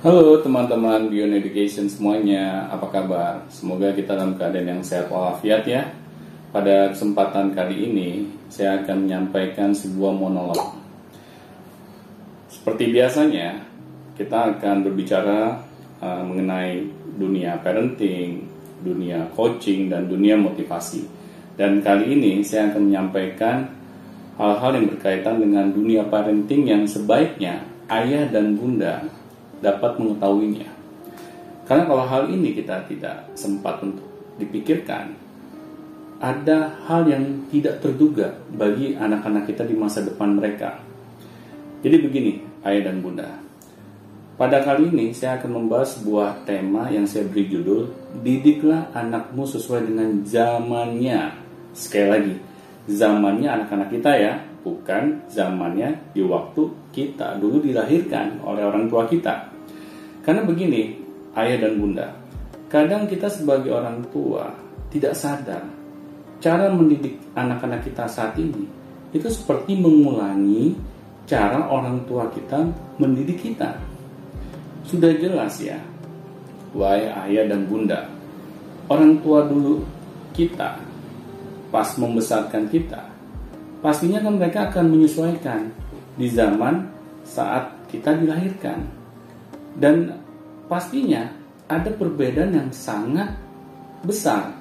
[0.00, 3.44] Halo teman-teman Beyond Education semuanya, apa kabar?
[3.52, 5.92] Semoga kita dalam keadaan yang sehat walafiat ya.
[6.56, 10.56] Pada kesempatan kali ini, saya akan menyampaikan sebuah monolog.
[12.48, 13.60] Seperti biasanya,
[14.16, 15.68] kita akan berbicara
[16.00, 16.80] uh, mengenai
[17.20, 18.48] dunia parenting,
[18.80, 21.04] dunia coaching, dan dunia motivasi.
[21.60, 23.68] Dan kali ini saya akan menyampaikan
[24.40, 29.19] hal-hal yang berkaitan dengan dunia parenting yang sebaiknya ayah dan bunda
[29.60, 30.68] dapat mengetahuinya.
[31.68, 34.04] Karena kalau hal ini kita tidak sempat untuk
[34.40, 35.14] dipikirkan,
[36.20, 40.76] ada hal yang tidak terduga bagi anak-anak kita di masa depan mereka.
[41.80, 42.32] Jadi begini,
[42.66, 43.40] ayah dan bunda.
[44.36, 47.92] Pada kali ini saya akan membahas sebuah tema yang saya beri judul
[48.24, 51.36] Didiklah anakmu sesuai dengan zamannya.
[51.76, 52.34] Sekali lagi,
[52.88, 59.48] zamannya anak-anak kita ya, bukan zamannya di waktu kita dulu dilahirkan oleh orang tua kita.
[60.20, 61.00] Karena begini,
[61.36, 62.06] ayah dan bunda,
[62.68, 64.52] kadang kita sebagai orang tua
[64.92, 65.64] tidak sadar
[66.40, 68.64] cara mendidik anak-anak kita saat ini
[69.12, 70.72] itu seperti mengulangi
[71.28, 72.64] cara orang tua kita
[72.96, 73.76] mendidik kita.
[74.86, 75.78] Sudah jelas ya,
[76.74, 78.08] wahai ayah dan bunda,
[78.90, 79.84] orang tua dulu
[80.34, 80.80] kita
[81.70, 83.02] pas membesarkan kita,
[83.80, 85.72] pastinya kan mereka akan menyesuaikan
[86.16, 86.88] di zaman
[87.24, 88.84] saat kita dilahirkan
[89.76, 90.20] dan
[90.68, 91.32] pastinya
[91.70, 93.38] ada perbedaan yang sangat
[94.02, 94.54] besar.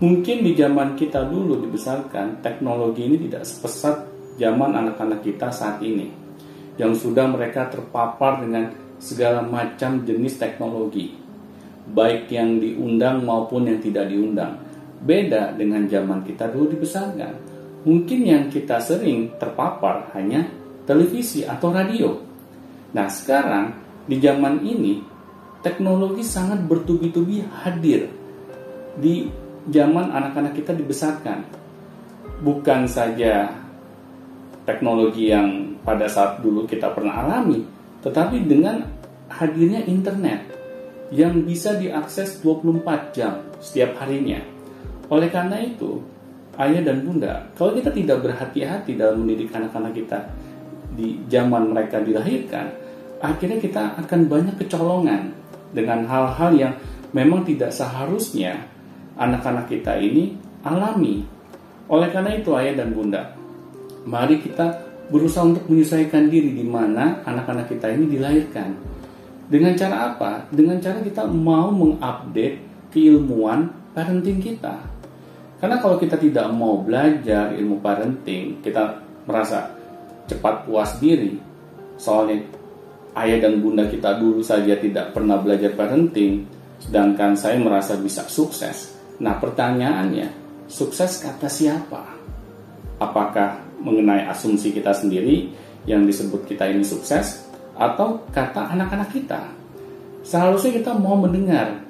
[0.00, 4.08] Mungkin di zaman kita dulu dibesarkan, teknologi ini tidak sepesat
[4.40, 6.08] zaman anak-anak kita saat ini.
[6.80, 11.16] Yang sudah mereka terpapar dengan segala macam jenis teknologi.
[11.92, 14.56] Baik yang diundang maupun yang tidak diundang.
[15.04, 17.49] Beda dengan zaman kita dulu dibesarkan.
[17.80, 20.44] Mungkin yang kita sering terpapar hanya
[20.84, 22.12] televisi atau radio.
[22.92, 23.72] Nah sekarang
[24.04, 25.00] di zaman ini
[25.64, 28.10] teknologi sangat bertubi-tubi hadir
[28.96, 29.28] di
[29.68, 31.46] zaman anak-anak kita dibesarkan.
[32.40, 33.52] Bukan saja
[34.64, 37.64] teknologi yang pada saat dulu kita pernah alami,
[38.04, 38.84] tetapi dengan
[39.28, 40.48] hadirnya internet
[41.10, 44.40] yang bisa diakses 24 jam setiap harinya.
[45.10, 46.00] Oleh karena itu,
[46.60, 50.18] ayah dan bunda, kalau kita tidak berhati-hati dalam mendidik anak-anak kita
[50.92, 52.68] di zaman mereka dilahirkan,
[53.24, 55.32] akhirnya kita akan banyak kecolongan
[55.72, 56.72] dengan hal-hal yang
[57.16, 58.68] memang tidak seharusnya
[59.16, 61.24] anak-anak kita ini alami.
[61.90, 63.34] Oleh karena itu ayah dan bunda,
[64.04, 68.70] mari kita berusaha untuk menyesuaikan diri di mana anak-anak kita ini dilahirkan.
[69.50, 70.46] Dengan cara apa?
[70.54, 72.62] Dengan cara kita mau mengupdate
[72.94, 74.99] keilmuan parenting kita.
[75.60, 78.96] Karena kalau kita tidak mau belajar ilmu parenting, kita
[79.28, 79.68] merasa
[80.24, 81.36] cepat puas diri.
[82.00, 82.40] Soalnya
[83.20, 86.48] ayah dan bunda kita dulu saja tidak pernah belajar parenting,
[86.80, 88.96] sedangkan saya merasa bisa sukses.
[89.20, 90.32] Nah, pertanyaannya,
[90.64, 92.08] sukses kata siapa?
[92.96, 95.52] Apakah mengenai asumsi kita sendiri
[95.84, 97.44] yang disebut kita ini sukses
[97.76, 99.44] atau kata anak-anak kita?
[100.24, 101.84] Seharusnya kita mau mendengar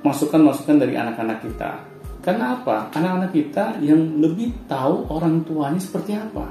[0.00, 1.72] masukan-masukan dari anak-anak kita.
[2.20, 2.92] Karena apa?
[2.92, 6.44] Anak-anak kita yang lebih tahu orang tuanya seperti apa.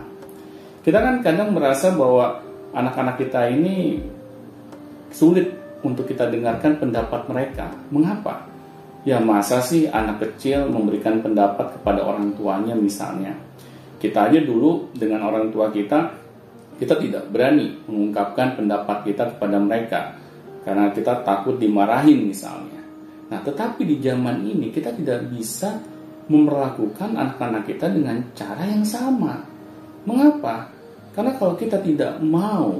[0.81, 2.41] Kita kan kadang merasa bahwa
[2.73, 4.01] anak-anak kita ini
[5.13, 5.53] sulit
[5.85, 7.69] untuk kita dengarkan pendapat mereka.
[7.93, 8.49] Mengapa?
[9.05, 13.37] Ya masa sih anak kecil memberikan pendapat kepada orang tuanya misalnya.
[14.01, 16.11] Kita aja dulu dengan orang tua kita,
[16.81, 19.99] kita tidak berani mengungkapkan pendapat kita kepada mereka.
[20.65, 22.78] Karena kita takut dimarahin misalnya.
[23.29, 25.77] Nah tetapi di zaman ini kita tidak bisa
[26.29, 29.41] memperlakukan anak-anak kita dengan cara yang sama.
[30.05, 30.69] Mengapa?
[31.13, 32.77] Karena kalau kita tidak mau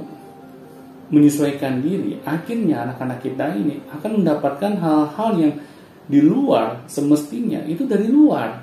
[1.10, 5.54] menyesuaikan diri, akhirnya anak-anak kita ini akan mendapatkan hal-hal yang
[6.06, 8.62] di luar semestinya itu dari luar.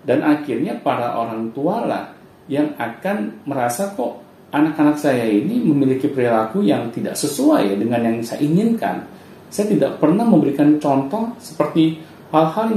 [0.00, 2.04] Dan akhirnya para orang tua lah
[2.48, 8.42] yang akan merasa kok anak-anak saya ini memiliki perilaku yang tidak sesuai dengan yang saya
[8.42, 9.06] inginkan.
[9.50, 11.98] Saya tidak pernah memberikan contoh seperti
[12.30, 12.70] hal-hal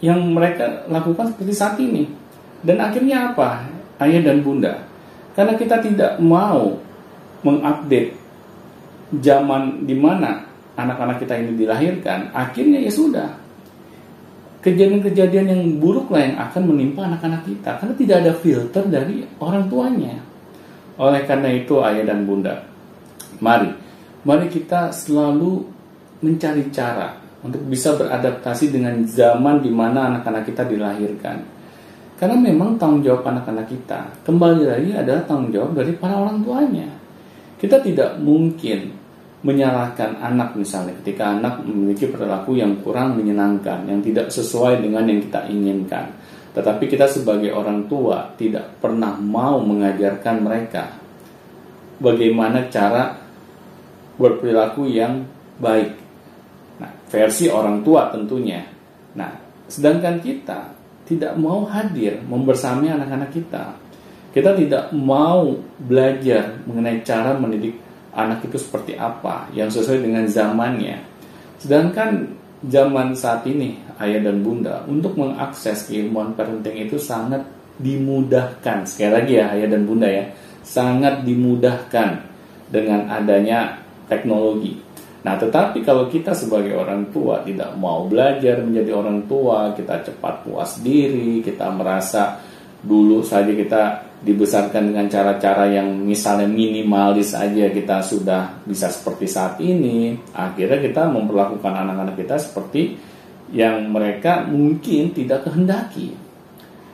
[0.00, 2.08] yang, mereka lakukan seperti saat ini.
[2.64, 3.68] Dan akhirnya apa?
[4.00, 4.82] Ayah dan bunda,
[5.36, 6.80] karena kita tidak mau
[7.44, 8.16] mengupdate
[9.22, 10.42] zaman di mana
[10.74, 13.30] anak-anak kita ini dilahirkan, akhirnya ya sudah.
[14.64, 19.68] Kejadian-kejadian yang buruk lah yang akan menimpa anak-anak kita karena tidak ada filter dari orang
[19.68, 20.16] tuanya.
[20.96, 22.64] Oleh karena itu ayah dan bunda,
[23.44, 23.83] mari
[24.24, 25.64] mari kita selalu
[26.24, 31.54] mencari cara untuk bisa beradaptasi dengan zaman di mana anak-anak kita dilahirkan
[32.14, 36.88] karena memang tanggung jawab anak-anak kita kembali lagi adalah tanggung jawab dari para orang tuanya.
[37.58, 38.94] Kita tidak mungkin
[39.44, 45.20] menyalahkan anak misalnya ketika anak memiliki perilaku yang kurang menyenangkan, yang tidak sesuai dengan yang
[45.26, 46.06] kita inginkan.
[46.54, 50.94] Tetapi kita sebagai orang tua tidak pernah mau mengajarkan mereka
[51.98, 53.23] bagaimana cara
[54.16, 55.26] berperilaku yang
[55.58, 55.94] baik.
[56.82, 58.62] Nah, versi orang tua tentunya.
[59.14, 59.30] Nah,
[59.70, 60.74] sedangkan kita
[61.04, 63.64] tidak mau hadir membersamai anak-anak kita.
[64.34, 67.78] Kita tidak mau belajar mengenai cara mendidik
[68.14, 70.98] anak itu seperti apa yang sesuai dengan zamannya.
[71.62, 72.34] Sedangkan
[72.66, 77.46] zaman saat ini ayah dan bunda untuk mengakses keilmuan parenting itu sangat
[77.78, 78.86] dimudahkan.
[78.86, 80.24] Sekali lagi ya ayah dan bunda ya,
[80.66, 82.22] sangat dimudahkan
[82.70, 84.94] dengan adanya teknologi.
[85.24, 90.44] Nah, tetapi kalau kita sebagai orang tua tidak mau belajar menjadi orang tua, kita cepat
[90.44, 92.36] puas diri, kita merasa
[92.84, 93.82] dulu saja kita
[94.20, 101.08] dibesarkan dengan cara-cara yang misalnya minimalis aja kita sudah bisa seperti saat ini, akhirnya kita
[101.08, 103.00] memperlakukan anak-anak kita seperti
[103.56, 106.12] yang mereka mungkin tidak kehendaki.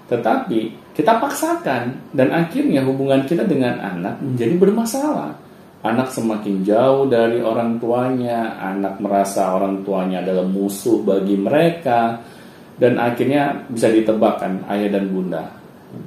[0.06, 5.49] Tetapi kita paksakan dan akhirnya hubungan kita dengan anak menjadi bermasalah
[5.80, 12.20] anak semakin jauh dari orang tuanya, anak merasa orang tuanya adalah musuh bagi mereka,
[12.76, 15.44] dan akhirnya bisa ditebakkan ayah dan bunda.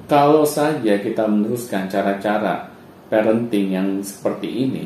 [0.06, 2.70] Kalau saja kita meneruskan cara-cara
[3.10, 4.86] parenting yang seperti ini,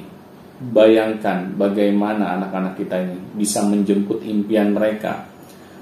[0.72, 5.28] bayangkan bagaimana anak-anak kita ini bisa menjemput impian mereka.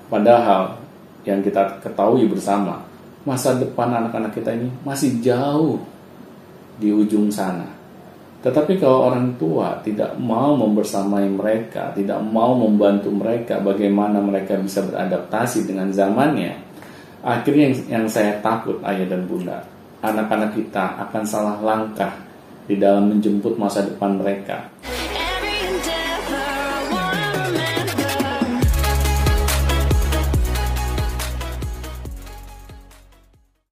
[0.10, 0.82] Padahal
[1.26, 2.82] yang kita ketahui bersama,
[3.22, 5.82] masa depan anak-anak kita ini masih jauh
[6.76, 7.85] di ujung sana
[8.46, 14.86] tetapi kalau orang tua tidak mau membersamai mereka, tidak mau membantu mereka bagaimana mereka bisa
[14.86, 16.54] beradaptasi dengan zamannya,
[17.26, 19.66] akhirnya yang, yang saya takut ayah dan bunda,
[20.06, 22.14] anak-anak kita akan salah langkah
[22.70, 24.70] di dalam menjemput masa depan mereka.